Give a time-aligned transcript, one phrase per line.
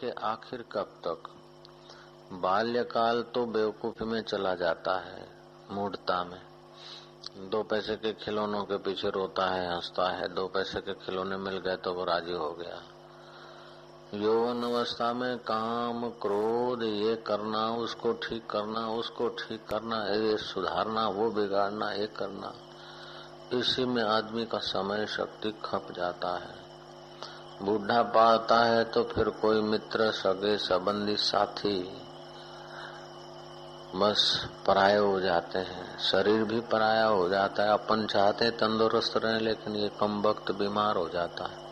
[0.00, 1.22] के आखिर कब तक?
[2.32, 5.28] बाल्यकाल तो बेवकूफ़ी में चला जाता है,
[5.70, 6.40] मूढ़ता में।
[7.50, 11.58] दो पैसे के खिलौनों के पीछे रोता है, हंसता है। दो पैसे के खिलौने मिल
[11.58, 12.82] गए तो वो राज़ी हो गया।
[14.14, 21.08] यौवन अवस्था में काम, क्रोध, ये करना, उसको ठीक करना, उसको ठीक करना, ये सुधारना,
[21.08, 22.54] वो बिगाड़ना, ये करना।
[23.58, 26.69] इसी में आदमी का समय, शक्ति खप जाता है।
[27.62, 31.96] बूढ़ा पाता है तो फिर कोई मित्र, सगे संबंधी साथी
[33.96, 39.40] बस पराये हो जाते हैं। शरीर भी पराया हो जाता है, अपन चाहते तंदुरुस्त रहे,
[39.40, 41.70] लेकिन ये कम वक्त बीमार हो जाता है।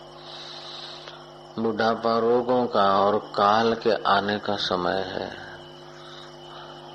[1.62, 5.36] बुढ़ापा रोगों का और काल के आने का समय है।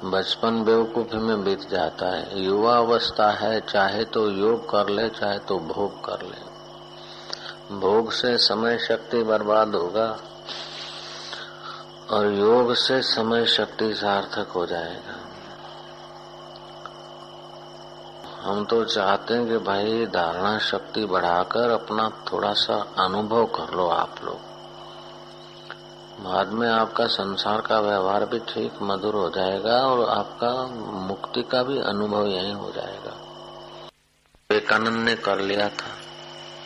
[0.03, 5.39] बचपन बेवकूफ़ी में बीत जाता है। युवा अवस्था है, चाहे तो योग कर ले, चाहे
[5.39, 6.52] तो भोग कर ले।
[7.71, 10.07] भोग से समय शक्ति बर्बाद होगा
[12.09, 15.15] और योग से समय शक्ति सार्थक हो जाएगा।
[18.41, 23.87] हम तो चाहते हैं कि भाई धारणा शक्ति बढ़ाकर अपना थोड़ा सा अनुभव कर लो
[23.87, 24.51] आप लोग।
[26.23, 30.51] बाद में आपका संसार का व्यवहार भी ठीक मधुर हो जाएगा और आपका
[31.07, 33.17] मुक्ति का भी अनुभव यही हो जाएगा।
[34.51, 36.02] विवेकानंद ने कर लिया था।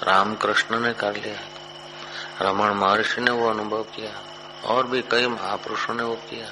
[0.03, 1.40] रामकृष्ण ने कर लिया।
[2.42, 4.23] रमन महर्षि ने वो अनुभव किया,
[4.66, 6.50] और भी कई महापुरुषों ने वो किया।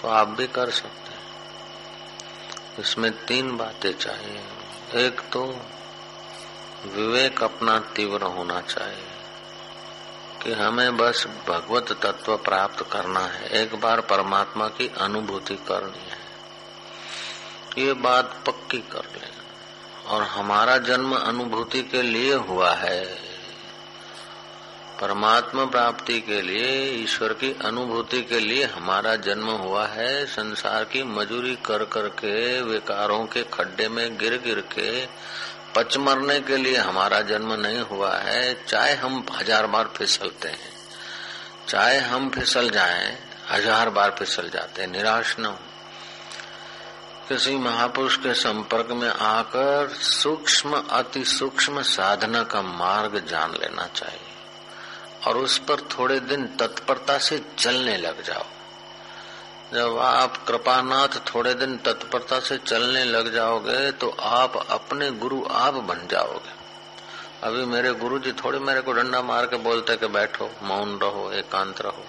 [0.00, 1.24] तो आप भी कर सकते हैं।
[2.78, 4.44] इसमें तीन बातें चाहिए।
[4.94, 5.44] एक तो
[6.86, 9.08] विवेक अपना तीव्र होना चाहिए,
[10.42, 16.24] कि हमें बस भगवत तत्व प्राप्त करना है। एक बार परमात्मा की अनुभूति करनी है।
[17.86, 19.33] ये बात पक्की कर ले।
[20.06, 23.04] और हमारा जन्म अनुभूति के लिए हुआ है।
[25.00, 31.02] परमात्मा प्राप्ति के लिए, ईश्वर की अनुभूति के लिए हमारा जन्म हुआ है। संसार की
[31.02, 35.06] मजूरी कर कर के, विकारों के खड्डे में गिर गिर के,
[35.76, 40.72] पच मरने के लिए हमारा जन्म नहीं हुआ है। चाहे हम हज़ार बार फिसलते हैं,
[41.68, 43.16] चाहे हम फिसल जाएँ,
[43.50, 45.58] हज़ार बार फिसल जाते हैं, निराश न हो।
[47.28, 54.20] किसी महापुरुष के संपर्क में आकर सूक्ष्म, अति सूक्ष्म साधना का मार्ग जान लेना चाहिए।
[55.26, 58.44] और उस पर थोड़े दिन तत्परता से चलने लग जाओ।
[59.74, 65.74] जब आप कृपानाथ थोड़े दिन तत्परता से चलने लग जाओगे तो आप अपने गुरु आप
[65.74, 66.52] बन जाओगे।
[67.42, 71.32] अभी मेरे गुरु जी थोड़े मेरे को डंडा मार के बोलते कि बैठो, मौन रहो,
[71.32, 72.04] एकांत रहो।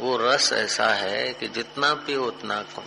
[0.00, 2.82] वो रस ऐसा है कि जितना पियो उतना कम।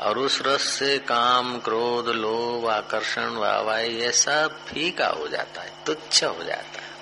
[0.00, 5.72] और उस रस से काम, क्रोध, लोभ, आकर्षण वाहवाई ये सब फीका हो जाता है,
[5.86, 6.94] तुच्छ हो जाता है।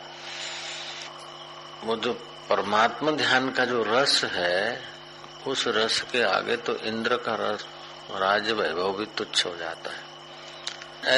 [1.85, 2.13] वो जो
[2.51, 4.83] परमात्मा ध्यान का जो रस है,
[5.47, 7.67] उस रस के आगे तो इंद्र का रस
[8.11, 10.13] राज वैभव भी तुच्छ हो जाता है।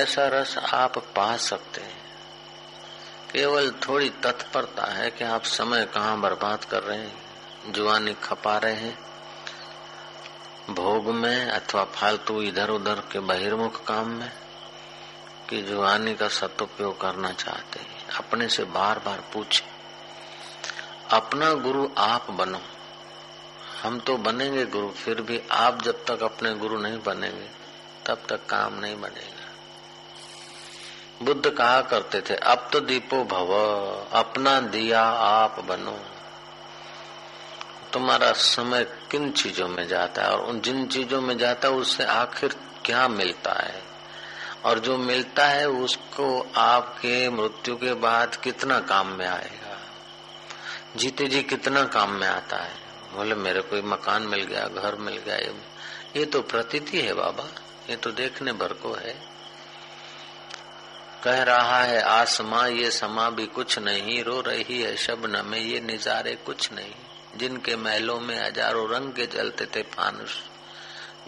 [0.03, 2.05] ऐसा रस आप पा सकते हैं।
[3.33, 8.75] केवल थोड़ी तत्परता है कि आप समय कहाँ बर्बाद कर रहे हैं, जुआनी खपा रहे
[8.75, 9.04] हैं
[10.71, 14.33] भोग में अथवा फालतू इधर उधर के बहिर्मुख काम में
[15.51, 19.65] कि जुआनी का सदुपयोग करना चाहते हैं। अपने से बार बार पूछे।
[21.11, 22.61] अपना गुरु आप बनो।
[23.83, 27.49] हम तो बनेंगे गुरु, फिर भी आप जब तक अपने गुरु नहीं बनेंगे,
[28.07, 29.45] तब तक काम नहीं बनेगा।
[31.25, 33.49] बुद्ध कहा करते थे, अब तो दीपो भव,
[34.13, 36.14] अपना दिया आप बनो।
[37.95, 42.05] तुम्हारा समय किन चीज़ों में जाता है और उन जिन चीज़ों में जाता है उससे
[42.05, 43.83] आखिर क्या मिलता है?
[44.65, 49.79] और जो मिलता है उसको आपके मृत्यु के बाद कितना काम में आएगा?
[50.97, 52.75] जीते जी कितना काम में आता है?
[53.17, 55.55] बोले मेरे को मकान मिल गया घर मिल गया ये,
[56.17, 57.49] ये तो प्रतीति है बाबा
[57.91, 59.15] ये तो देखने भर को है।
[61.25, 65.81] कह रहा है आसमां ये समा भी कुछ नहीं रो रही है शबन में ये
[65.81, 66.95] निजारे कुछ नहीं।
[67.39, 70.39] जिनके महलों में हज़ारों रंग के जलते थे फानुस।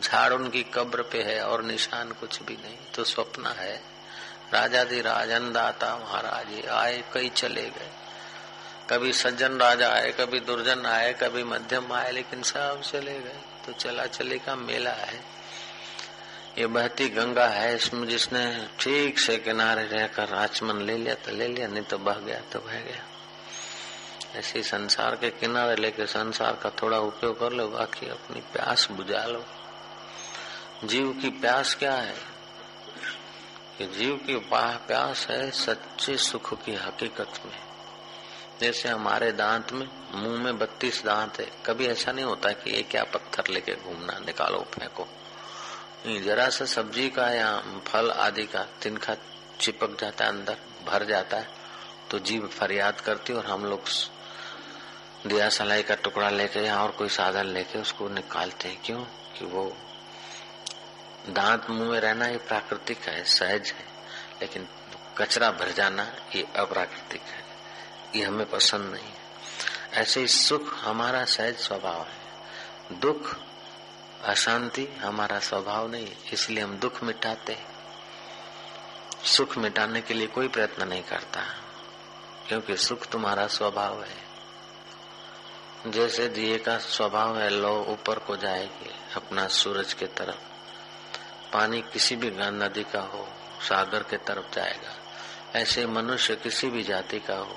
[0.03, 3.75] झाड़ उनकी कब्र पे है और निशान कुछ भी नहीं तो स्वप्न है।
[4.53, 7.91] राजा दी राजन दाता महाराज आए कई चले गए।
[8.91, 13.73] कभी सज्जन राजा आए, कभी दुर्जन आए, कभी मध्यम आए, लेकिन सब चले गए। तो
[13.73, 15.21] चला चले का मेला है।
[16.59, 18.47] ये बहती गंगा है, इसमें जिसने
[18.81, 22.59] ठीक से किनारे रहकर आचमन ले लिया तो ले लिया, नहीं तो बह गया तो
[22.59, 23.03] बह गया।
[24.35, 29.25] ऐसे संसार के किनारे लेके संसार का थोड़ा उपयोग कर लो, बाकी अपनी प्यास बुझा
[29.25, 29.45] लो।
[30.85, 32.17] जीव की प्यास क्या है?
[33.79, 37.59] कि जीव की प्यास है सच्चे सुख की हकीकत में।
[38.61, 42.83] जैसे हमारे दांत में, मुँह में बत्तीस दांत है। कभी ऐसा नहीं होता कि ये
[42.83, 45.09] क्या पत्थर लेके घूमना, निकालो फेंको
[46.07, 49.15] जरा सा सब्ज़ी का या फल आदि का तिनका
[49.61, 50.57] चिपक जाता है अंदर,
[50.87, 51.49] भर जाता है
[52.11, 53.83] तो जीव फरियाद करती और हम लोग
[55.29, 59.01] दिया सलाई का टुकड़ा लेके या और कोई साधन लेके उसको निकालते हैं। क्यों?
[59.39, 59.77] कि वो
[61.29, 63.87] दांत मुँह में रहना ये प्राकृतिक है, सहज है।
[64.43, 64.69] लेकिन
[65.19, 67.45] कचरा भर जाना ये अप्राकृतिक है।
[68.17, 69.19] ये हमें पसंद नहीं है।
[69.93, 72.27] ऐसे ही सुख हमारा सहज स्वभाव है।
[73.01, 73.37] दुख
[74.25, 77.67] अशांति हमारा स्वभाव नहीं, इसलिए हम दुख मिटाते हैं।
[79.25, 81.41] सुख मिटाने के लिए कोई प्रयत्न नहीं करता,
[82.49, 84.26] क्योंकि सुख तुम्हारा स्वभाव है।
[85.87, 90.37] जैसे दिए का स्वभाव है, लो ऊपर को जाएगी अपना सूरज के तरफ़।
[91.53, 93.29] पानी किसी भी नदी का हो,
[93.69, 94.95] सागर के तरफ़ जाएगा।
[95.59, 97.57] ऐसे मनुष्य किसी भी जाति का हो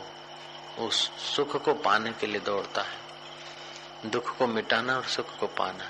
[0.87, 5.83] उस सुख को पाने के लिए दौड़ता है। दुख को मिटाना और सुख को पाना।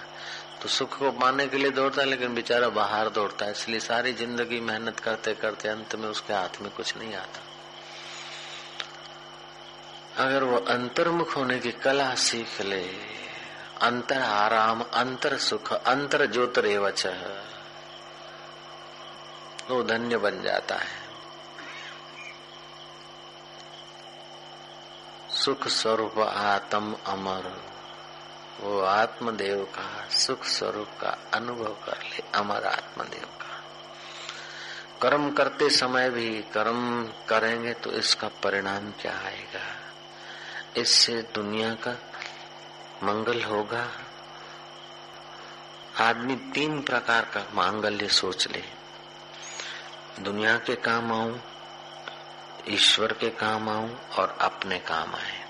[0.62, 4.14] तो सुख को पाने के लिए दौड़ता है, लेकिन बेचारा बाहर दौड़ता है। इसलिए सारी
[4.14, 7.49] ज़िंदगी मेहनत करते करते अंत में उसके हाथ में कुछ नहीं आता।
[10.20, 12.90] अगर वो अंतर्मुख होने की कला सीख ले,
[13.82, 17.06] अंतर आराम, अंतर सुख, अंतर ज्योतिरेवच
[19.70, 21.00] वो धन्य बन जाता है।
[25.30, 27.62] सुख स्वरूप आत्म अमर,
[28.60, 33.64] वो आत्मदेव का, सुख स्वरूप का अनुभव कर ले, अमर आत्मदेव का।
[35.02, 39.89] कर्म करते समय भी, कर्म करेंगे तो इसका परिणाम क्या आएगा?
[40.80, 41.92] इससे दुनिया का
[43.04, 43.92] मंगल होगा।
[46.00, 48.64] आदमी तीन प्रकार का मांगल्य सोच ले।
[50.20, 51.42] दुनिया के काम आऊँ,
[52.70, 55.50] ईश्वर के काम आऊँ और अपने काम आए।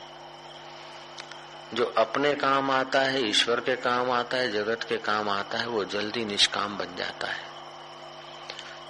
[1.73, 5.67] जो अपने काम आता है, ईश्वर के काम आता है, जगत के काम आता है,
[5.67, 7.49] वो जल्दी निष्काम बन जाता है।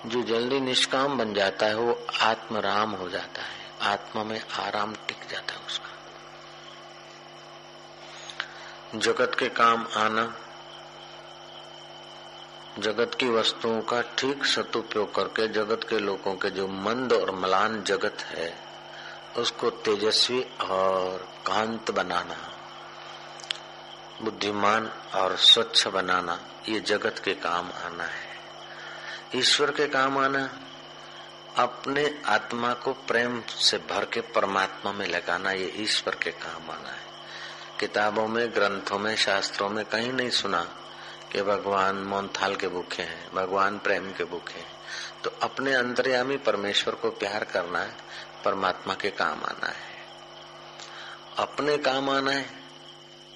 [0.06, 4.96] जो जल्दी निष्काम बन जाता है, वो आत्म राम हो जाता है। आत्मा में आराम
[4.96, 5.89] टिक जाता है उसका।
[8.96, 10.36] जगत के काम आना,
[12.80, 17.84] जगत की वस्तुओं का ठीक सदुपयोग करके जगत के लोगों के जो मंद और मलान
[17.84, 18.56] जगत है,
[19.38, 22.54] उसको तेजस्वी और कांत बनाना,
[24.22, 26.40] बुद्धिमान और स्वच्छ बनाना,
[26.70, 28.30] ये जगत के काम आना है।
[29.36, 30.50] ईश्वर के काम आना,
[31.58, 36.90] अपने आत्मा को प्रेम से भर के परमात्मा में लगाना, ये ईश्वर के काम आना
[36.90, 37.09] है।
[37.80, 40.62] किताबों में, ग्रंथों में, शास्त्रों में कहीं नहीं सुना
[41.32, 44.78] कि भगवान मोनथाल के भूखे हैं, भगवान प्रेम के भूखे हैं।
[45.24, 47.94] तो अपने अंतर्यामी परमेश्वर को प्यार करना है,
[48.46, 49.88] परमात्मा के काम आना है।
[51.38, 52.50] अपने काम आना है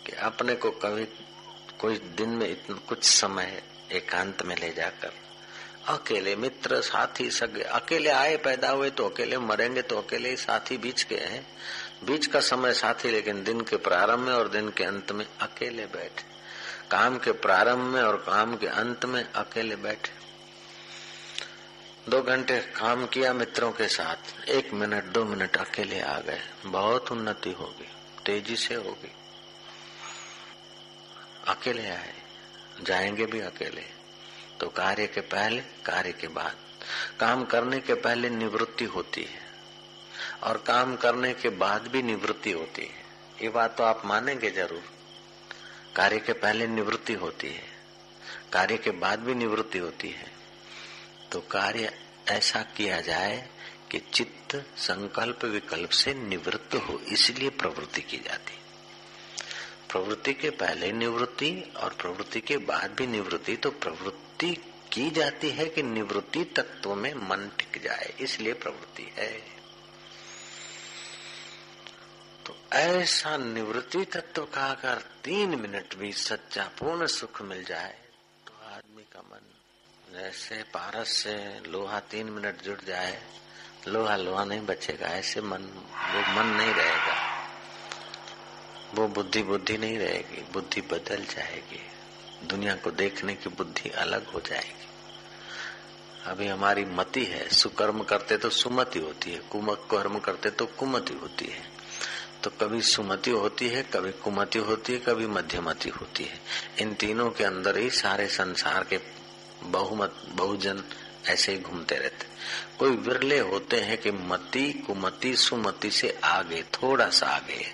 [0.05, 1.05] कि अपने को कभी
[1.79, 3.61] कोई दिन में इतना कुछ समय
[3.91, 5.11] एकांत में ले जाकर,
[5.87, 11.03] अकेले मित्र, साथी, सगे, अकेले आए, पैदा हुए तो अकेले मरेंगे तो अकेले साथी बीच
[11.03, 11.45] के हैं।
[12.05, 15.85] बीच का समय साथी, लेकिन दिन के प्रारंभ में और दिन के अंत में अकेले
[15.85, 16.23] बैठे।
[16.91, 20.23] काम के प्रारंभ में और काम के अंत में अकेले बैठे।
[22.09, 27.11] दो घंटे काम किया मित्रों के साथ, एक मिनट, दो मिनट अकेले आ गए। बहुत
[27.11, 27.87] उन्नति होगी,
[28.25, 29.11] तेज़ी से होगी।
[31.47, 32.13] अकेले आए,
[32.81, 33.85] जाएँगे भी अकेले।
[34.59, 36.55] तो कार्य के पहले, कार्य के बाद।
[37.19, 39.52] काम करने के पहले निवृत्ति होती है।
[40.43, 43.01] और काम करने के बाद भी निवृत्ति होती है।
[43.41, 44.83] ये बात तो आप मानेंगे ज़रूर।
[45.95, 47.71] कार्य के पहले निवृत्ति होती है।
[48.53, 50.31] कार्य के बाद भी निवृत्ति होती है।
[51.31, 51.91] तो कार्य
[52.29, 53.49] ऐसा किया जाए
[53.91, 58.57] कि चित्त संकल्प विकल्प से निवृत्त हो, इसलिए प्रवृत्ति की जाती।
[59.89, 64.55] प्रवृत्ति के पहले निवृत्ति और प्रवृत्ति के बाद भी निवृत्ति तो प्रवृत्ति
[64.91, 69.52] की जाती है कि निवृत्ति तत्व में मन टिक जाए, इसलिए प्रवृत्ति है।
[72.45, 77.95] तो ऐसा निवृत्ति तत्व का अगर तीन मिनट भी सच्चा पूर्ण सुख मिल जाए
[78.47, 79.49] तो आदमी का मन
[80.13, 83.21] जैसे पारस से लोहा तीन मिनट जुड़ जाए,
[83.87, 85.63] लोहा लोहा नहीं बचेगा, ऐसे मन,
[86.13, 87.15] वो मन नहीं रहेगा।
[88.93, 91.79] वो बुद्धि बुद्धि नहीं रहेगी, बुद्धि बदल जाएगी,
[92.47, 94.87] दुनिया को देखने की बुद्धि अलग हो जाएगी।
[96.25, 101.13] अभी हमारी मति है, सुकर्म करते तो सुमति होती है, कुमक कर्म करते तो कुमति
[101.13, 101.72] होती है।
[102.43, 106.39] तो कभी सुमति होती है, कभी कुमति होती है, कभी मध्यमति होती है।
[106.79, 108.99] इन तीनों के अंदर ही सारे संसार के
[109.63, 110.83] बहुमत, बहुजन
[111.27, 112.27] ऐसे ही घूमते रहते
[112.79, 117.65] कोई विरले होते हैं कि मति, कुमति, सुमति से आगे, थोड़ा सा आगे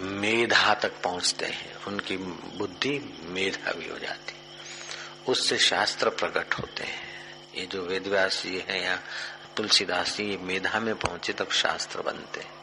[0.00, 4.34] मेधा तक पहुँचते हैं। उनकी बुद्धि मेधावी हो जाती
[5.28, 7.02] उससे शास्त्र प्रकट होते हैं।
[7.54, 8.98] ये जो वेदव्यास जी है या
[9.56, 12.53] तुलसीदास जी मेधा में पहुँचे तब शास्त्र बनते हैं।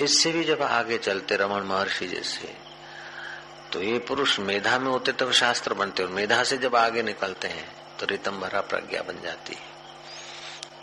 [0.00, 2.56] इससे भी जब आगे चलते रमन महर्षि जैसे
[3.72, 7.48] तो ये पुरुष मेधा में होते तब शास्त्र बनते और मेधा से जब आगे निकलते
[7.48, 9.78] हैं तो रितम भरा प्रज्ञा बन जाती है।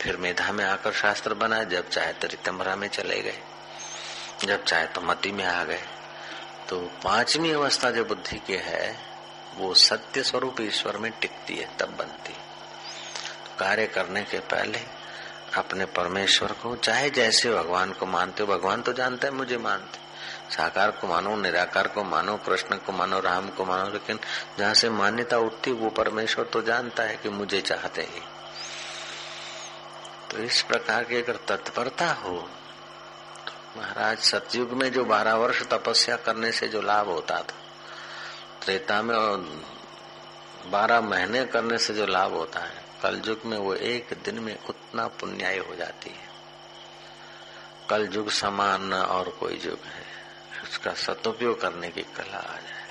[0.00, 3.38] फिर मेधा में आकर शास्त्र बना, जब चाहे तो रितम भरा में चले गए।
[4.44, 5.82] जब चाहे तो मति में आ गए।
[6.68, 8.96] तो पांचवी अवस्था जो बुद्धि की है,
[9.54, 12.40] वो सत्य स्वरूप ईश्वर में टिकती है, तब बनती है।
[13.44, 14.78] तो कार्य करने के पहले
[15.56, 20.06] अपने परमेश्वर को, चाहे जैसे भगवान को मानते हो, भगवान तो जानते हैं, मुझे मानते
[20.50, 24.18] साकार को मानो, निराकार को मानो, कृष्ण को मानो, राम को मानो, लेकिन
[24.58, 28.22] जहाँ से मान्यता उठती, वो परमेश्वर तो जानता है कि मुझे चाहते ही।
[30.30, 32.48] तो इस प्रकार की अगर तत्परता हो,
[33.76, 37.54] महाराज, सतयुग में जो बारह वर्ष तपस्या करने से जो लाभ होता था,
[38.64, 39.16] त्रेता में
[40.70, 44.56] बारह महीने करने से जो लाभ होता है कल युग में वो एक दिन में
[44.68, 46.26] उतना पुण्याय हो जाती है।
[47.90, 50.04] कल युग समान और कोई युग है।
[50.62, 52.84] उसका सदुपयोग करने की कला आ जाए।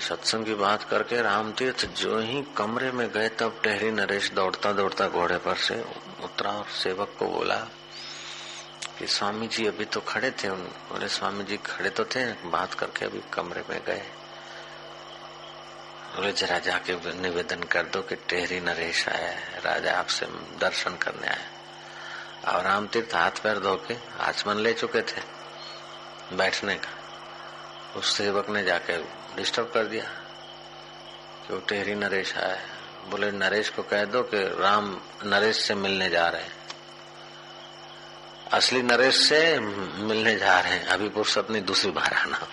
[0.00, 4.72] सत्संग की बात करके राम तीर्थ जो ही कमरे में गए तब टहरी नरेश दौड़ता
[4.72, 5.80] दौड़ता घोड़े पर से
[6.24, 7.56] उतरा और सेवक को बोला
[8.98, 13.04] कि स्वामी जी अभी तो खड़े थे। बोले स्वामी जी खड़े तो थे, बात करके
[13.04, 14.02] अभी कमरे में गए।
[16.16, 20.26] बोले जरा जाके निवेदन कर दो कि टेहरी नरेश आया है। राजा आपसे
[20.58, 21.50] दर्शन करने आया
[22.52, 25.22] और राम तीर्थ हाथ पैर धो के आचमन ले चुके थे
[26.36, 27.00] बैठने का।
[27.96, 29.02] उस सेवक ने जाके
[29.36, 30.04] डिस्टर्ब कर दिया।
[31.46, 32.66] कि वो टेहरी नरेश आया है।
[33.10, 36.52] बोले, नरेश को कह दो कि राम नरेश से मिलने जा रहे हैं।
[38.52, 39.58] असली नरेश से
[40.04, 42.48] मिलने जा रहे हैं। अभी पुरुष अपनी दूसरी बार आना।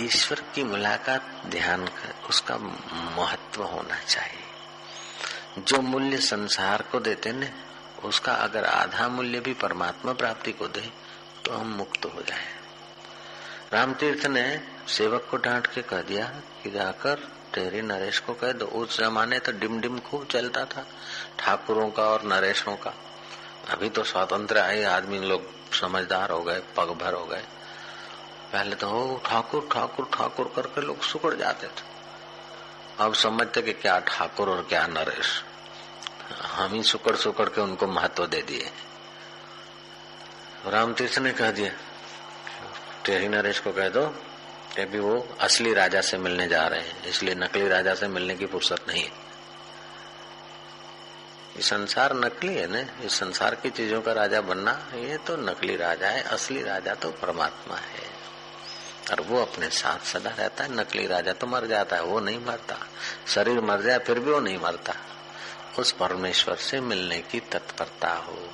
[0.00, 7.50] ईश्वर की मुलाकात ध्यान कर उसका महत्व होना चाहिए। जो मूल्य संसार को देते ने
[8.04, 10.90] उसका अगर आधा मूल्य भी परमात्मा प्राप्ति को दे
[11.44, 12.46] तो हम मुक्त हो जाए।
[13.72, 16.26] राम तीर्थ ने सेवक को डांट के कह दिया
[16.62, 17.14] कि जाकर
[17.54, 20.86] तेरे नरेश को कह दो। उस जमाने तो डिम डिम खूब चलता था,
[21.38, 22.94] ठाकुरों का और नरेशों का।
[23.70, 27.42] अभी तो स्वतंत्र आए, आदमी लोग समझदार हो गए पग भर हो गए।
[28.52, 31.86] पहले तो ठाकुर ठाकुर ठाकुर करके लोग सुकड़ जाते थे।
[32.98, 35.42] अब समझते कि क्या ठाकुर और क्या नरेश।
[36.44, 38.70] हम ही सुकड़ सुकड़ के उनको महत्व दे दिए।
[40.66, 41.70] राम तीर्थ ने कह दिया
[43.04, 44.06] टेरी नरेश को कह दो
[44.74, 48.34] कि अभी वो असली राजा से मिलने जा रहे हैं, इसलिए नकली राजा से मिलने
[48.36, 49.26] की फुर्सत नहीं है।
[51.56, 52.80] ये संसार नकली है ना?
[53.04, 57.10] इस संसार की चीज़ों का राजा बनना, ये तो नकली राजा है, असली राजा तो
[57.12, 58.17] परमात्मा है।
[59.10, 62.44] और वो अपने साथ सदा रहता है, नकली राजा तो मर जाता है, वो नहीं
[62.44, 62.76] मरता।
[63.28, 64.94] शरीर मर जाए, फिर भी वो नहीं मरता।
[65.78, 68.48] उस परमेश्वर से मिलने की तत्परता हो।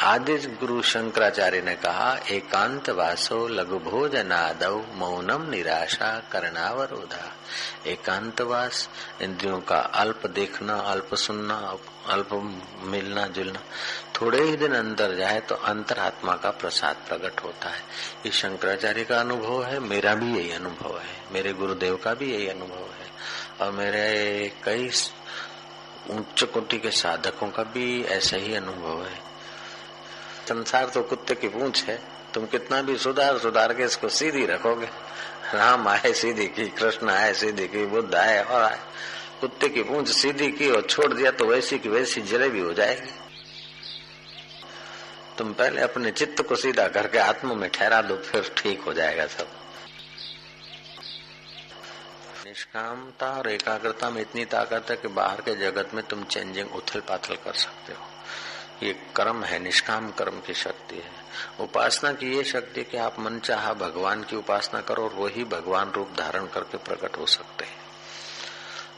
[0.00, 4.64] आदि गुरु शंकराचार्य ने कहा, एकांत वासो लघु भोजनाद,
[4.94, 7.32] मौनम निराशा करणावरोधा।
[7.86, 8.88] एकांतवास
[9.22, 11.74] इंद्रियों का अल्प देखना, अल्प सुनना,
[12.08, 12.28] अल्प
[12.80, 13.60] मिलना, जुलना।
[14.20, 17.80] थोड़े ही दिन अंदर जाए तो अंतरात्मा का प्रसाद प्रकट होता है।
[18.26, 22.48] ये शंकराचार्य का अनुभव है, मेरा भी यही अनुभव है, मेरे गुरुदेव का भी यही
[22.48, 23.12] अनुभव है।
[23.60, 24.86] और मेरे कई
[26.10, 29.18] उच्च कोटि के साधकों का भी ऐसा ही अनुभव है।
[30.48, 31.98] संसार तो कुत्ते की पूंछ है,
[32.34, 34.88] तुम कितना भी सुधार सुधार के इसको सीधी रखोगे।
[35.54, 38.78] राम आए, सीधी की, कृष्ण आए, सीधी की, बुद्ध आए, और आए।
[39.40, 43.12] कुत्ते की पूंछ सीधी की और छोड़ दिया तो वैसी की वैसी जलेबी हो जाएगी।
[45.38, 49.26] तुम पहले अपने चित्त को सीधा करके आत्मा में ठहरा दो, फिर ठीक हो जाएगा
[49.26, 49.48] सब।
[52.46, 57.00] निष्कामता और एकाग्रता में इतनी ताकत है कि बाहर के जगत में तुम चेंजिंग उथल
[57.00, 58.06] पाथल कर सकते हो।
[58.82, 61.12] ये कर्म है, निष्काम कर्म की शक्ति है।
[61.60, 65.90] उपासना की ये शक्ति कि आप मन चाह भगवान की उपासना करो और वही भगवान
[65.90, 67.82] रूप धारण करके प्रकट हो सकते हैं।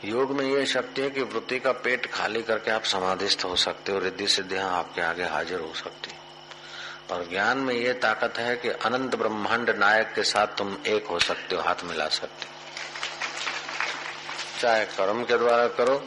[0.05, 3.93] योग में ये शक्ति है कि वृत्ति का पेट खाली करके आप समाधिस्थ हो सकते
[3.93, 6.11] हो, रिद्धि सिद्धियाँ आपके आगे हाजिर हो सकती
[7.11, 11.19] और ज्ञान में ये ताकत है कि अनंत ब्रह्मांड नायक के साथ तुम एक हो
[11.19, 12.57] सकते हो, हाथ मिला सकते हो।
[14.61, 16.07] चाहे कर्म के द्वारा करो,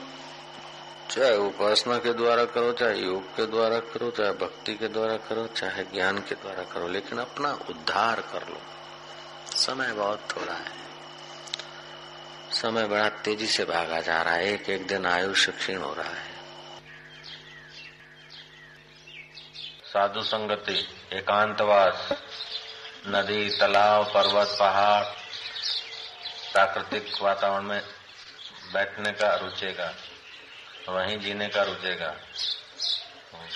[1.11, 5.47] चाहे उपासना के द्वारा करो, चाहे योग के द्वारा करो, चाहे भक्ति के द्वारा करो,
[5.47, 8.61] चाहे ज्ञान के द्वारा करो, लेकिन अपना उद्धार कर लो।
[9.57, 10.79] समय बहुत थोड़ा है।
[12.51, 16.09] समय बड़ा तेज़ी से भागा जा रहा है। एक एक दिन आयुष्य क्षीण हो रहा
[16.09, 16.28] है।
[19.89, 22.09] साधु संगति, एकांतवास,
[23.07, 25.03] नदी, तालाब, पर्वत, पहाड़,
[26.53, 27.81] प्राकृतिक वातावरण में
[28.73, 29.93] बैठने का रुचेगा,
[30.89, 32.15] वहीं जीने का रुचेगा।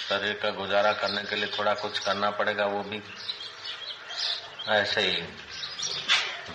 [0.10, 3.02] शरीर का गुजारा करने के लिए थोड़ा कुछ करना पड़ेगा, वो भी
[4.70, 5.22] ऐसे ही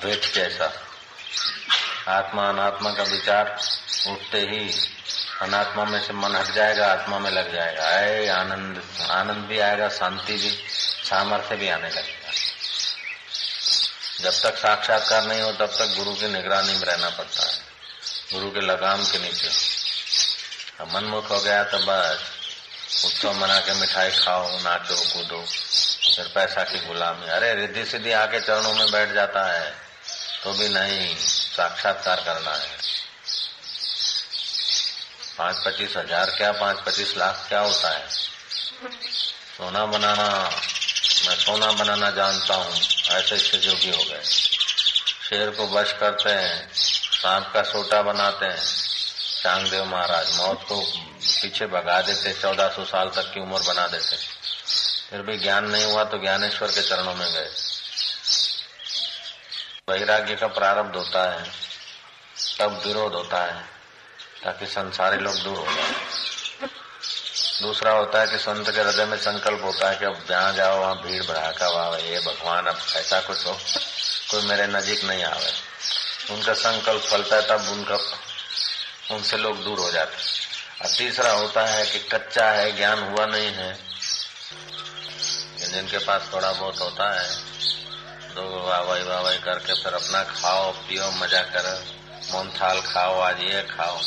[0.05, 0.73] वेट जैसा।
[2.09, 3.59] आत्मा अनात्मा का विचार
[4.09, 4.71] उठते ही
[5.43, 9.89] अनात्मा में से मन हट जाएगा, आत्मा में लग जाएगा। आए आनंद आनंद भी आएगा,
[9.89, 10.59] शांति भी,
[11.05, 12.33] सामर्थ्य भी आने लगेगा।
[14.21, 17.59] जब तक साक्षात्कार नहीं हो, तब तक गुरु की निगरानी में रहना पड़ता है।
[18.33, 19.51] गुरु के लगाम के नीचे।
[20.81, 22.21] अब मनमुख हो गया तो बस
[23.05, 25.45] उत्सव मना के मिठाई खाओ, नाचो, कूदो,
[26.17, 29.75] फिर पैसा की गुलामी। अरे, रिद्धि सिद्धि आके चरणों में बैठ जाता है
[30.45, 32.98] तो भी नहीं, साक्षात्कार करना है।
[35.39, 38.09] पाँच पच्चीस हज़ार क्या, पाँच पच्चीस लाख क्या होता है?
[39.59, 40.29] सोना बनाना,
[41.27, 44.23] मैं सोना बनाना जानता हूँ। ऐसे ऐसे जोगी हो गए।
[45.29, 48.65] शेर को बश करते हैं, सांप का सोटा बनाते हैं।
[49.43, 50.81] चांगदेव महाराज मौत को
[51.43, 54.17] पीछे भगा देते, चौदह सौ साल तक की उम्र बना देते।
[55.11, 57.49] फिर भी ज्ञान नहीं हुआ तो ज्ञानेश्वर के चरणों में गए।
[59.89, 61.45] वैराग्य का प्रारब्ध होता है,
[62.59, 63.78] तब विरोध होता है।
[64.45, 65.95] ताकि संसारी लोग दूर हो जाए।
[67.63, 70.79] दूसरा होता है कि संत के हृदय में संकल्प होता है कि अब जहाँ जाओ,
[70.81, 73.53] वहाँ भीड़ भड़ाका, वाह ये भगवान, अब ऐसा कुछ हो,
[74.31, 75.53] कोई मेरे नजीक नहीं आवे।
[76.35, 77.99] उनका संकल्प फलता है, तब उनका,
[79.11, 80.17] उनसे लोग दूर हो जाते
[80.83, 83.79] और तीसरा होता है कि कच्चा है, ज्ञान हुआ नहीं है।
[85.69, 87.29] जिनके पास थोड़ा बहुत होता है
[88.35, 91.77] दो वाह वाह करके फिर अपना खाओ, पियो, मज़ा करो
[92.33, 93.99] मोनथाल खाओ, आज ये खाओ।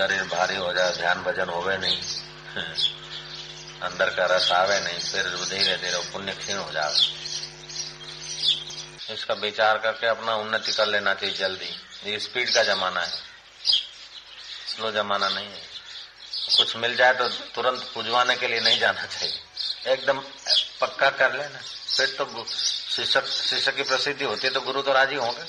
[0.00, 1.96] शरीर भारी हो जाए, ध्यान भजन होवे नहीं,
[3.82, 6.92] अंदर का रस आवे नहीं, फिर धीरे धीरे पुण्य क्षीण हो जाए
[9.14, 13.10] इसका विचार करके अपना उन्नति कर लेना चाहिए जल्दी। ये स्पीड का जमाना है।
[14.76, 15.62] स्लो जमाना नहीं है।
[16.56, 19.40] कुछ मिल जाए तो तुरंत पुजवाने के लिए नहीं जाना चाहिए।
[19.92, 20.20] एकदम
[20.80, 21.58] पक्का कर लेना।
[21.96, 22.46] फिर तो
[22.96, 25.44] शिक्षक शिक्षक की प्रसिद्धि होती है तो गुरु तो राज़ी होंगे।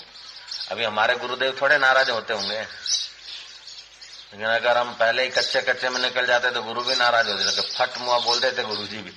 [0.72, 2.68] अभी हमारे गुरुदेव थोड़े नाराज़ होते होंगे।
[4.34, 7.44] लेकिन अगर हम पहले ही कच्चे कच्चे में निकल जाते तो गुरु भी नाराज़ होते
[7.44, 9.12] जाते फट मुआ बोल देते गुरु जी भी।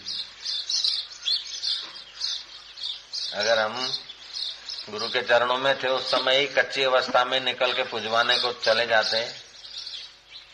[3.34, 3.74] अगर हम
[4.90, 8.52] गुरु के चरणों में थे, उस समय ही कच्ची अवस्था में निकल के पुजवाने को
[8.54, 9.22] चले जाते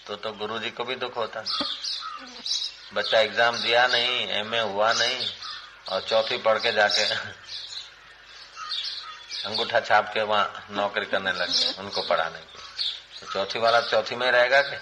[0.07, 1.45] तो तो गुरु जी को भी दुख होता।
[2.95, 5.27] बच्चा एग्ज़ाम दिया नहीं एमए हुआ नहीं,
[5.89, 7.05] और चौथी पढ़ के जाके
[9.47, 12.39] अंगूठा छाप के वहाँ नौकरी करने लग उनको पढ़ाने।
[13.33, 14.81] चौथी वाला चौथी में रहेगा क्या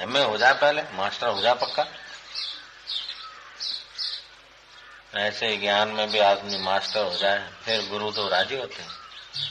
[0.00, 1.86] एम ए हो जाए पहले, मास्टर हो जाए पक्का।
[5.16, 8.90] ऐसे ज्ञान में भी आदमी मास्टर हो जाए, फिर गुरु तो राज़ी होते हैं।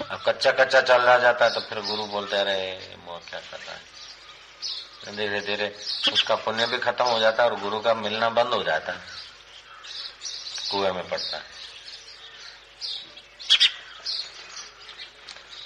[0.01, 3.57] अब कच्चा कच्चा चल रहा जाता है तो फिर गुरु बोलते रहे मोह क्या कर
[3.57, 5.15] रहा है?
[5.15, 5.67] धीरे धीरे
[6.13, 8.99] उसका पुण्य भी खत्म हो जाता है और गुरु का मिलना बंद हो जाता है।
[10.71, 11.54] कुएँ में पड़ता है।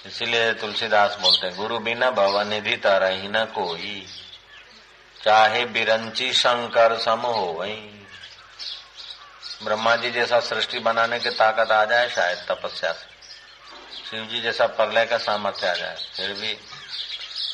[0.09, 4.05] इसीलिए तुलसीदास बोलते हैं, गुरु बिना भवन निधि तरह न कोई।
[5.23, 7.75] चाहे बिरंची शंकर सम हो वही
[9.63, 13.07] ब्रह्मा जी जैसा सृष्टि बनाने की ताकत आ जाए शायद तपस्या से।
[14.09, 16.53] शिव जी जैसा प्रलय का सामर्थ्य आ जाए, फिर भी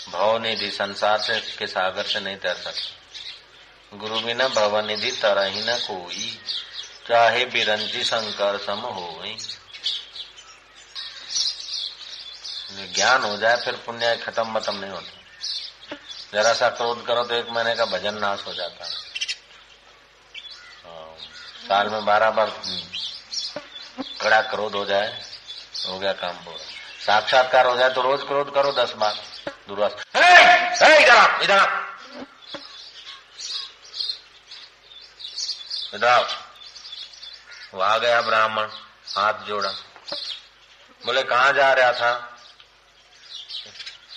[0.09, 5.51] भव निधि संसार से के सागर से नहीं तैर सकते। गुरु बिना भवन निधि तरह
[5.65, 6.39] न कोई।
[7.07, 9.37] चाहे बिरंची शंकर सम हो वही
[12.69, 15.11] ज्ञान हो जाए, फिर पुण्य खत्म मतम नहीं होता।
[16.33, 18.91] जरा सा क्रोध करो तो एक महीने का भजन नाश हो जाता है।
[21.67, 22.51] साल में बारह बार
[24.21, 25.07] कड़ा क्रोध हो जाए,
[25.87, 26.57] हो गया काम पूरा।
[27.05, 29.15] साक्षात्कार हो जाए तो रोज क्रोध करो, दस बार
[29.67, 31.83] दुर्वास। इधर इधर
[35.95, 36.25] इधर
[37.73, 38.67] वहाँ गया ब्राह्मण,
[39.15, 39.69] हाथ जोड़ा।
[41.03, 42.34] बोले, कहा जा रहा था?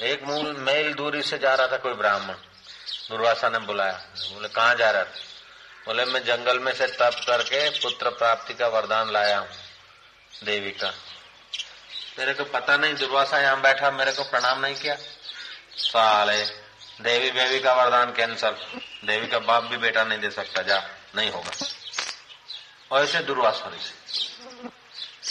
[0.01, 2.35] एक मूल मेल दूरी से जा रहा था कोई ब्राह्मण।
[3.11, 3.93] दुर्वासा ने बुलाया।
[4.35, 5.27] बोले, कहाँ जा रहा था
[5.87, 9.49] बोले, मैं जंगल में से तप करके पुत्र प्राप्ति का वरदान लाया हूँ,
[10.45, 10.93] देवी का।
[12.19, 14.97] मेरे को पता नहीं, दुर्वासा यहाँ बैठा, मेरे को प्रणाम नहीं किया।
[15.77, 16.45] साले,
[17.01, 18.57] देवी बेवी का वरदान कैंसल।
[19.05, 20.83] देवी का बाप भी बेटा नहीं दे सकता। जा,
[21.17, 21.53] नहीं होगा।
[22.93, 23.71] और ऐसे दुर्वासा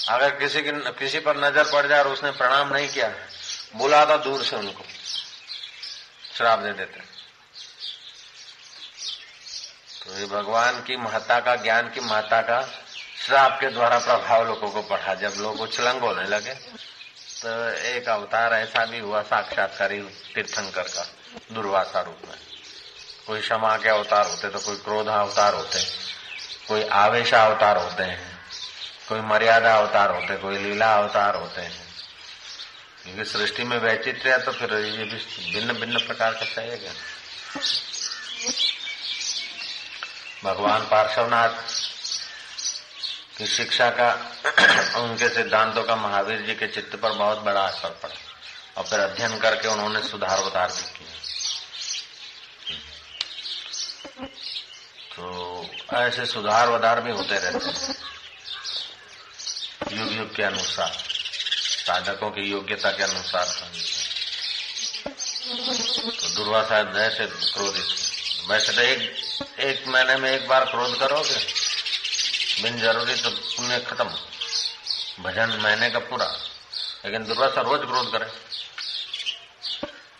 [0.10, 3.08] अगर किसी की किसी पर नज़र पड़ जाए और उसने प्रणाम नहीं किया
[3.71, 4.84] बुलाता दूर से उनको।
[6.36, 6.99] श्राप दे देते
[9.99, 12.62] तो ये भगवान की महत्ता का, ज्ञान की महत्ता का
[13.17, 18.53] श्राप के द्वारा प्रभाव लोगों को पढ़ा। जब लोग उछलंग होने लगे तो एक अवतार
[18.53, 19.99] ऐसा भी हुआ, साक्षात्कारी
[20.36, 21.06] तीर्थंकर का,
[21.53, 22.38] दुर्वासा रूप में।
[23.27, 25.80] कोई क्षमा के अवतार होते तो कोई क्रोध अवतार होते,
[26.67, 28.36] कोई आवेश अवतार होते हैं
[29.10, 31.87] कोई मर्यादा अवतार होते, कोई लीला अवतार होते। हैं
[33.08, 35.17] क्योंकि सृष्टि में वैचित्र है तो फिर ये भी
[35.54, 36.91] भिन्न भिन्न प्रकार का चाहिए
[40.43, 41.50] भगवान पार्श्वनाथ
[43.38, 44.12] की शिक्षा का,
[45.00, 48.15] उनके सिद्धांतों का महावीर जी के चित्त पर बहुत बड़ा असर पड़ा।
[48.78, 51.15] और फिर अध्ययन करके उन्होंने सुधार उधार भी किया।
[55.15, 57.96] तो ऐसे सुधार वधार भी होते रहते हैं।
[59.91, 61.07] युग युग के अनुसार।
[61.88, 63.45] साधकों की योग्यता के अनुसार
[66.21, 67.86] तो दुर्वासा ऐसे क्रोधित
[68.50, 69.02] वैसे तो एक
[69.60, 71.38] एक महीने में एक बार क्रोध करोगे?
[72.63, 74.10] बिन ज़रूरी तो पुण्य खत्म।
[75.23, 76.28] भजन महीने का पूरा।
[77.06, 78.28] लेकिन दुर्वासा रोज क्रोध करे।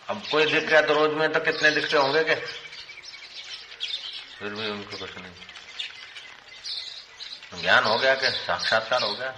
[0.08, 2.34] अब कोई दिख गया तो रोज में तो कितने दिखते होंगे के
[4.38, 5.36] फिर भी उनको कुछ नहीं।
[7.62, 9.34] ज्ञान हो गया कि साक्षात्कार हो गया।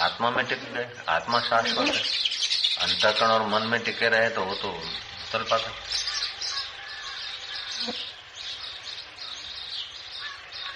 [0.00, 2.02] आत्मा में टिक गए आत्मा शाश्वत है।
[2.82, 5.70] अंतकरण और मन में टिके रहे तो वो तो उतर पाता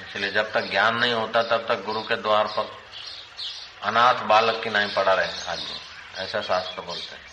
[0.03, 2.71] इसलिए जब तक ज्ञान नहीं होता, तब तक गुरु के द्वार पर
[3.83, 7.32] अनाथ बालक की नहीं पड़ा रहे, आदमी। ऐसा शास्त्र बोलते हैं।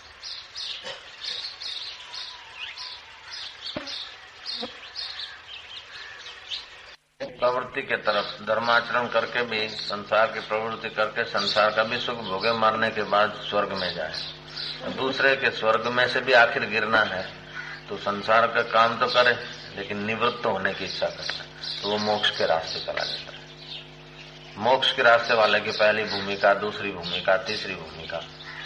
[7.50, 12.52] प्रवृत्ति के तरफ़, धर्माचरण करके भी, संसार की प्रवृत्ति करके संसार का भी सुख भोगे
[12.54, 17.22] मारने के बाद स्वर्ग में जाए। दूसरे के स्वर्ग में से भी आखिर गिरना है
[17.88, 19.32] तो संसार का काम तो करे,
[19.76, 24.62] लेकिन निवृत्त होने की इच्छा करता है तो वो मोक्ष के रास्ते चला जाता है।
[24.64, 28.16] मोक्ष के रास्ते वाले की पहली भूमिका, दूसरी भूमिका, तीसरी भूमिका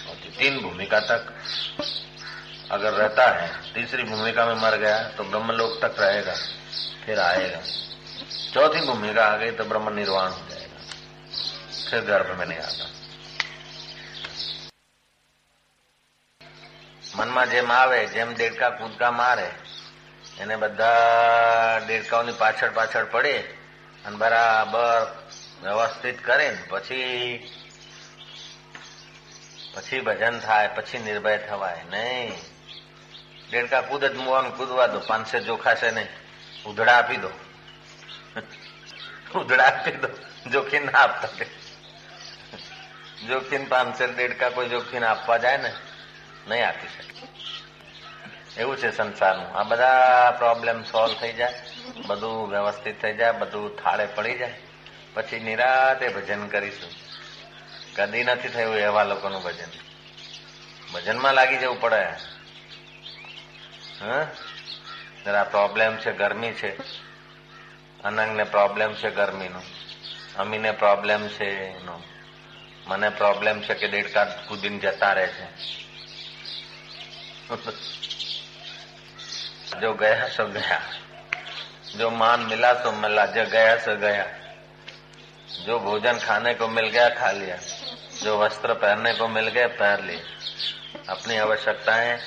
[0.09, 1.33] होती तीन भूमिका तक
[2.71, 6.35] अगर रहता है, तीसरी भूमिका में मर गया तो ब्रह्मलोक तक रहेगा,
[7.07, 7.63] फिर आएगा।
[8.54, 10.80] चौथी भूमिका आ गई तो ब्रह्म निर्वाण हो जाएगा
[11.82, 12.86] फिर गर्भ में नहीं आता
[17.14, 19.48] મનમાં જેમ આવે જેમ દેડકા કૂદકા મારે
[20.40, 23.34] એને બધા દેડકાઓની પાછળ પાછળ પડે
[24.06, 25.02] અને બરાબર
[25.64, 27.50] વ્યવસ્થિત કરે ને પછી
[29.74, 32.34] પછી ભજન થાય પછી નિર્ભય થવાય નહીં
[33.52, 36.10] દેડકા કૂદ જ મુવાનું કૂદવા દો પાંચસે જોખાશે નહીં
[36.66, 37.32] ઉધડા આપી દો
[38.35, 40.09] ઉધડા આપી દો
[40.51, 41.47] જોખીને ના આપતા
[43.27, 45.71] જોખીને પાંચસે દેડકા કોઈ જોખીને આપવા જાય ને
[46.47, 47.13] નહીં આપી શકે
[48.57, 51.59] એવું છે સંસારનું આ બધા પ્રોબ્લેમ સોલ્વ થઈ જાય
[52.09, 54.57] બધું વ્યવસ્થિત થઈ જાય બધું થાળે પડી જાય
[55.15, 56.93] પછી નિરાતે ભજન કરીશું
[57.97, 59.73] કદી નથી થયું એવા લોકોનું ભજન
[60.93, 62.03] ભજનમાં લાગી જવું પડે
[64.01, 64.23] હા
[65.25, 66.71] જરા પ્રોબ્લેમ છે ગરમી છે
[68.04, 69.62] અનંગને પ્રોબ્લેમ છે ગરમીનો
[70.38, 71.96] અમીને પ્રોબ્લેમ છે એનો
[72.88, 75.48] મને પ્રોબ્લેમ છે કે દેડકા કૂદીને જતા રહે છે
[79.80, 80.80] जो गया सो गया
[81.98, 84.26] जो मान मिला तो मिला जो गया सो गया
[85.66, 87.58] जो भोजन खाने को मिल गया खा लिया
[88.16, 90.22] जो वस्त्र पहनने को मिल गए पहन लिए
[91.10, 92.18] अपनी आवश्यकताएं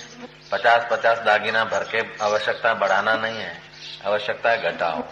[0.53, 3.55] पचास पचास दागिना भर के आवश्यकता बढ़ाना नहीं है
[4.05, 5.03] आवश्यकता घटाओ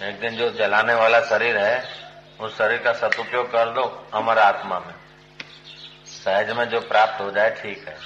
[0.00, 1.76] एक दिन जो जलाने वाला शरीर है
[2.40, 4.94] उस शरीर का सदुपयोग कर दो अमर आत्मा में
[6.06, 7.96] सहज में जो प्राप्त हो जाए ठीक है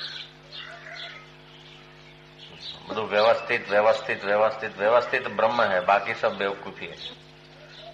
[2.89, 6.97] બધું व्यवस्थित व्यवस्थित व्यवस्थित व्यवस्थित ब्रह्म है बाकी सब बेवकूफी है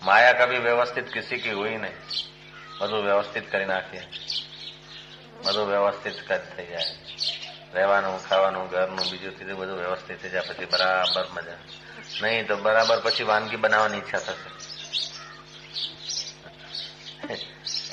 [0.05, 2.33] माया कभी व्यवस्थित किसी की हुई नहीं
[2.79, 4.03] બધું વ્યવસ્થિત કરી નાખીએ
[5.45, 6.83] બધું વ્યવસ્થિત થઈ જાય
[7.75, 11.59] રહેવાનું ખાવાનું ઘરનું બીજું ત્રીજું બધું વ્યવસ્થિત થઈ જાય પછી બરાબર મજા
[12.22, 14.60] નહીં, તો બરાબર પછી વાનગી બનાવવાની ઈચ્છા થશે.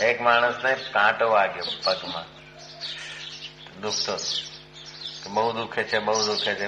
[0.04, 2.24] એક માણસને કાંટો વાગ્યો પગમાં.
[3.80, 4.18] દુખતો
[5.30, 6.66] બહુ દુખે છે, બહુ દુખે છે.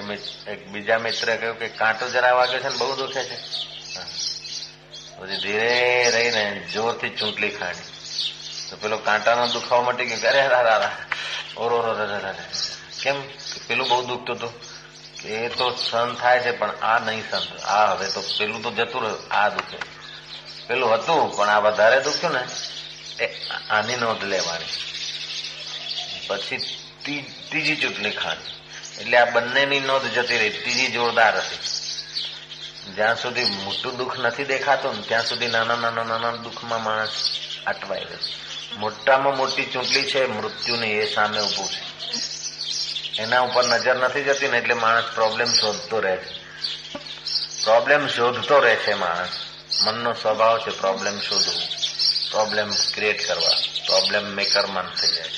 [0.51, 3.37] એક બીજા મિત્રે કહ્યું કે કાંટો જરા વાગ્યો છે ને બહુ દુખે છે.
[5.17, 7.81] પછી ધીરે રહીને જોરથી ચૂંટલી ખાણી
[8.69, 10.97] તો પેલો કાંટાનો દુખાવો મટી ગયો અરે રા રા
[11.57, 11.93] ઓરો રો
[13.01, 13.21] કેમ?
[13.67, 14.68] પેલું બહુ દુખતું હતું.
[15.25, 19.03] એ તો સહન થાય છે, પણ આ નહીં સહન આ હવે તો પેલું તો જતું
[19.03, 19.77] રહ્યું, આ દુખે.
[20.67, 22.43] પેલું હતું, પણ આ વધારે દુખ્યું ને,
[23.23, 24.65] એ આની નોંધ લેવાની.
[26.27, 26.57] પછી
[27.49, 30.49] ત્રીજી ચૂંટણી ખાણી એટલે આ બંનેની નોંધ જતી રહી.
[30.49, 31.59] ત્રીજી જોરદાર હતી.
[32.95, 37.09] જ્યાં સુધી મોટું દુઃખ નથી દેખાતું ને, ત્યાં સુધી નાના નાના નાના દુઃખમાં માણસ
[37.67, 38.17] અટવાઈ ગયો
[38.77, 41.81] મોટામાં મોટી ચૂંટણી છે, મૃત્યુની એ સામે ઉભું છે.
[43.18, 46.32] એના ઉપર નજર નથી જતી ને એટલે માણસ પ્રોબ્લેમ શોધતો રહે છે
[47.60, 49.34] પ્રોબ્લેમ શોધતો રહે છે માણસ
[49.84, 51.62] મનનો સ્વભાવ છે પ્રોબ્લેમ શોધવું
[52.30, 53.54] પ્રોબ્લેમ ક્રિએટ કરવા
[53.86, 55.32] प्रॉब्लम मेकर मन से जाए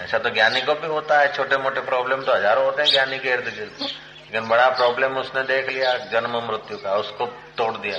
[0.00, 3.18] ऐसा तो ज्ञानी को भी होता है छोटे मोटे प्रॉब्लम तो हजारों होते हैं ज्ञानी
[3.18, 7.98] के इर्द गिर्द लेकिन बड़ा प्रॉब्लम उसने देख लिया जन्म मृत्यु का उसको तोड़ दिया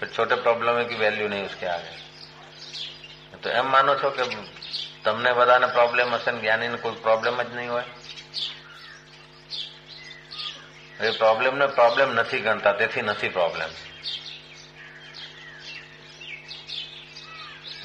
[0.00, 1.96] फिर छोटे प्रॉब्लम की वैल्यू नहीं उसके आगे
[3.38, 4.24] તો એમ માનો છો કે
[5.04, 7.84] તમને બધાને પ્રોબ્લેમ હશે ને જ્ઞાનીને કોઈ પ્રોબ્લેમ જ નહીં હોય
[11.00, 13.70] એ પ્રોબ્લેમને પ્રોબ્લેમ નથી ગણતા તેથી નથી પ્રોબ્લેમ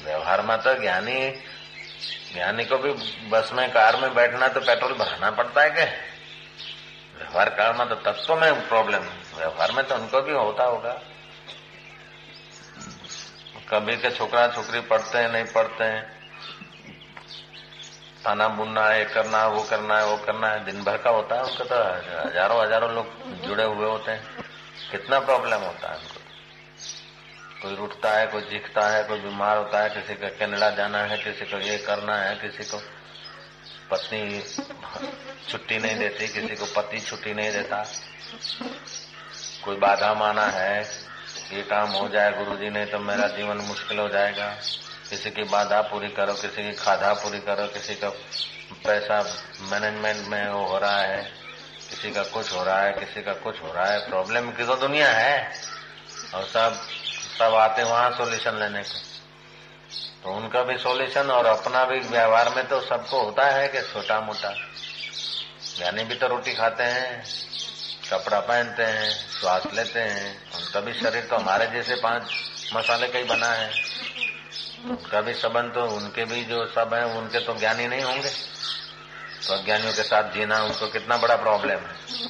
[0.04, 1.18] व्यवहार में तो ज्ञानी
[2.32, 2.90] ज्ञानी को भी
[3.30, 5.84] बस में कार में बैठना तो पेट्रोल भराना पड़ता है क्या
[7.16, 10.92] व्यवहार काल में तो तत्व में प्रॉब्लम व्यवहार में तो उनको भी होता होगा
[13.70, 16.02] कभी के छोकरा छोकरी पढ़ते हैं नहीं पढ़ते हैं
[18.23, 21.35] ताना बुनना है, करना है, वो करना है, वो करना है। दिन भर का होता
[21.35, 21.75] है उनका तो
[22.27, 23.05] हज़ारों हज़ारों लोग
[23.45, 24.45] जुड़े हुए होते हैं।
[24.91, 26.19] कितना प्रॉब्लम होता है उनको?
[27.61, 31.17] कोई रुटता है, कोई चीखता है, कोई बीमार होता है, किसी को कनाडा जाना है,
[31.17, 32.77] किसी को ये करना है, किसी को
[33.91, 34.41] पत्नी
[35.49, 37.83] छुट्टी नहीं देती, किसी को पति छुट्टी नहीं देता।
[39.65, 40.81] कोई बाधा माना है,
[41.53, 44.55] ये काम हो जाए गुरुजी, नहीं तो मेरा जीवन मुश्किल हो जाएगा।
[45.09, 48.09] किसी की बाधा पूरी करो, किसी की खाधा पूरी करो, किसी का
[48.85, 49.21] पैसा
[49.61, 51.21] मैनेजमेंट में हो रहा है,
[51.89, 54.75] किसी का कुछ हो रहा है, किसी का कुछ हो रहा है प्रॉब्लम की तो
[54.75, 55.51] दुनिया है।
[56.35, 56.81] और सब
[57.39, 58.99] सब आते वहाँ सोल्यूशन लेने को।
[60.23, 64.19] तो उनका भी सोल्यूशन और अपना भी व्यवहार में तो सबको होता है कि छोटा
[64.21, 64.49] मोटा
[65.79, 67.23] यानी भी तो रोटी खाते हैं,
[68.11, 72.23] कपड़ा पहनते हैं श्वास लेते हैं, उनका भी शरीर तो हमारे जैसे पाँच
[72.73, 73.88] मसाले का ही बना है।
[74.81, 78.29] उनका भी संबंध तो उनके भी जो सब है उनके तो ज्ञानी नहीं होंगे।
[79.39, 82.27] तो अज्ञानियों के साथ जीना उनको कितना बड़ा प्रॉब्लम है।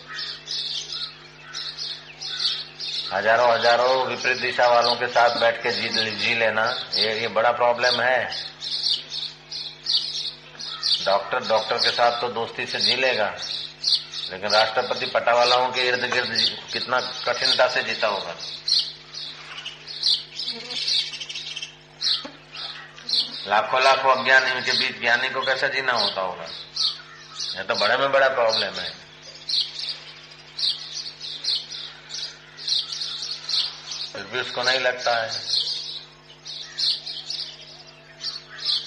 [3.13, 7.51] हज़ारों हज़ारों विपरीत दिशा वालों के साथ बैठ के जी, जी लेना ये ये बड़ा
[7.53, 8.29] प्रॉब्लम है।
[11.05, 13.33] डॉक्टर डॉक्टर के साथ तो दोस्ती से जी लेगा
[14.31, 16.31] लेकिन राष्ट्रपति पटावालाओं के इर्द गिर्द
[16.73, 18.33] कितना कठिनता से जीता होगा।
[23.49, 26.47] लाखों लाखों अज्ञानी के बीच ज्ञानी को कैसा जीना होता होगा?
[27.55, 28.89] यह तो बड़े में बड़ा प्रॉब्लम है।
[34.13, 35.29] फिर भी उसको नहीं लगता है।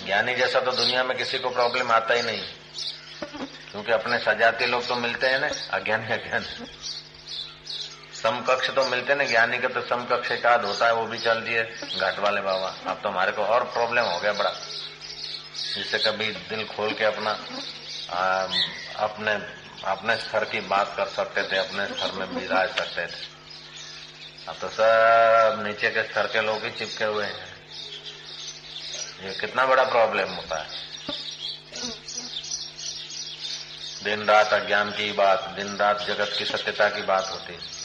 [0.07, 2.43] ज्ञानी जैसा तो दुनिया में किसी को प्रॉब्लम आता ही नहीं।
[3.71, 6.47] क्योंकि अपने सजाती लोग तो मिलते हैं ना, अज्ञानी, अज्ञान।
[8.23, 11.41] समकक्ष तो मिलते ना ज्ञानी का तो समकक्ष एक आध होता है वो भी चल
[11.41, 11.63] दिए।
[12.01, 14.51] घाट वाले बाबा अब तो हमारे को और प्रॉब्लम हो गया बड़ा।
[15.75, 17.31] जिससे कभी दिल खोल के अपना
[18.11, 18.47] आ,
[18.99, 19.33] अपने
[19.85, 23.21] अपने स्तर की बात कर सकते थे अपने स्तर में बिराज सकते थे।
[24.49, 27.51] अब तो सब नीचे के स्तर के लोग ही चिपके हुए हैं।
[29.25, 30.81] ये कितना बड़ा प्रॉब्लम होता है।
[34.05, 37.82] दिन रात अज्ञान की बात दिन रात जगत की सत्यता की बात होती है।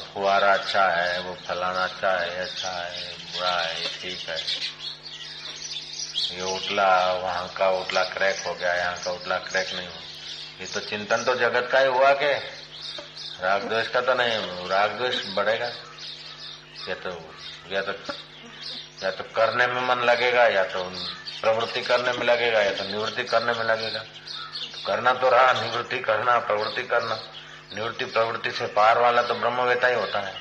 [0.00, 4.36] फुआरा अच्छा है, वो फलाना अच्छा है अच्छा है, बुरा है ठीक है।
[6.32, 10.02] ये उठला, वहाँ का उठला क्रैक हो गया, यहाँ का उठला क्रैक नहीं हो
[10.60, 12.32] ये तो चिंतन तो जगत का ही हुआ के
[13.42, 15.66] राग द्वेष का तो नहीं राग द्वेष बढ़ेगा।
[16.88, 17.10] या तो
[17.72, 17.92] या तो
[19.02, 20.82] या तो करने में मन लगेगा, या तो
[21.40, 24.04] प्रवृत्ति करने में लगेगा, या तो निवृत्ति करने में लगेगा।
[24.86, 27.18] करना तो रहा, निवृत्ति करना, प्रवृत्ति करना।
[27.74, 30.34] निवृत्ति प्रवृत्ति से पार वाला तो ब्रह्मवेता ही होता है।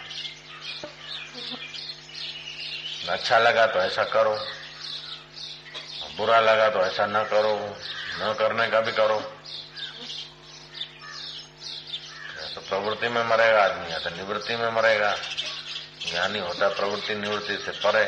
[3.10, 4.36] अच्छा लगा तो ऐसा करो,
[6.18, 7.78] बुरा लगा तो ऐसा न करो,
[8.22, 9.20] न करने का भी करो।
[12.56, 15.16] तो प्रवृत्ति में मरेगा आदमी, या तो निवृत्ति में मरेगा।
[16.10, 18.06] ज्ञानी होता है, प्रवृत्ति निवृत्ति से परे।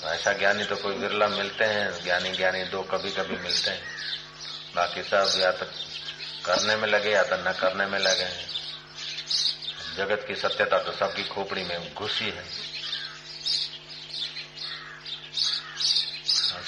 [0.00, 3.82] तो ऐसा ज्ञानी तो कोई बिरला मिलते हैं, ज्ञानी ज्ञानी दो कभी कभी मिलते हैं।
[4.74, 5.66] बाकी सब या तो
[6.50, 8.50] करने में लगे या तो न करने में लगे।
[9.96, 12.44] जगत की सत्यता तो सबकी खोपड़ी में घुसी है।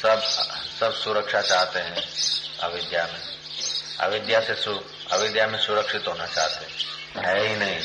[0.02, 0.20] सब
[0.80, 2.08] सब सुरक्षा चाहते हैं
[2.60, 3.38] अविद्या में।
[4.00, 4.52] अविद्या से
[5.12, 6.78] अविद्या में सुरक्षित होना चाहते हैं।
[7.24, 7.78] है ही नहीं।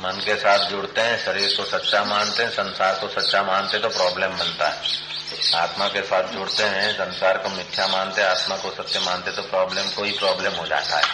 [0.00, 3.88] मन के साथ जुड़ते हैं, शरीर को सच्चा मानते हैं, संसार को सच्चा मानते तो
[3.88, 5.07] प्रॉब्लम बनता है।
[5.54, 9.90] आत्मा के साथ जुड़ते हैं, संसार को मिथ्या मानते, आत्मा को सत्य मानते तो प्रॉब्लम
[9.90, 11.04] कोई प्रॉब्लम हो जाता है।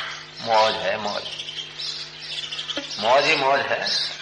[0.42, 1.22] मौज है, मौज।
[3.00, 4.14] मौज ही मौज है।